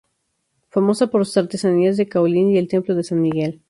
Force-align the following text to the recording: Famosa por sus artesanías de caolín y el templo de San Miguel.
Famosa 0.69 1.11
por 1.11 1.27
sus 1.27 1.37
artesanías 1.37 1.95
de 1.95 2.09
caolín 2.09 2.49
y 2.49 2.57
el 2.57 2.67
templo 2.67 2.95
de 2.95 3.03
San 3.03 3.21
Miguel. 3.21 3.59